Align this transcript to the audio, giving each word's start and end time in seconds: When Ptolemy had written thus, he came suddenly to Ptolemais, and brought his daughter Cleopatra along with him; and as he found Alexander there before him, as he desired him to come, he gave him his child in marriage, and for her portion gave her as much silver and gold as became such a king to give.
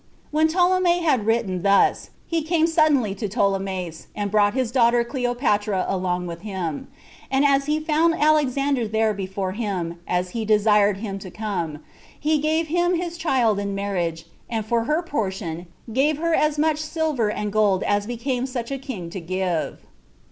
When 0.31 0.47
Ptolemy 0.47 1.03
had 1.03 1.27
written 1.27 1.61
thus, 1.61 2.09
he 2.25 2.41
came 2.41 2.65
suddenly 2.65 3.13
to 3.13 3.27
Ptolemais, 3.29 4.07
and 4.15 4.31
brought 4.31 4.55
his 4.55 4.71
daughter 4.71 5.03
Cleopatra 5.03 5.85
along 5.87 6.25
with 6.25 6.41
him; 6.41 6.87
and 7.29 7.45
as 7.45 7.67
he 7.67 7.79
found 7.79 8.15
Alexander 8.15 8.87
there 8.87 9.13
before 9.13 9.51
him, 9.51 9.99
as 10.07 10.31
he 10.31 10.43
desired 10.43 10.97
him 10.97 11.19
to 11.19 11.29
come, 11.29 11.83
he 12.19 12.39
gave 12.39 12.65
him 12.65 12.95
his 12.95 13.15
child 13.15 13.59
in 13.59 13.75
marriage, 13.75 14.25
and 14.49 14.65
for 14.65 14.85
her 14.85 15.03
portion 15.03 15.67
gave 15.93 16.17
her 16.17 16.33
as 16.33 16.57
much 16.57 16.79
silver 16.79 17.29
and 17.29 17.53
gold 17.53 17.83
as 17.83 18.07
became 18.07 18.47
such 18.47 18.71
a 18.71 18.79
king 18.79 19.11
to 19.11 19.19
give. 19.21 19.81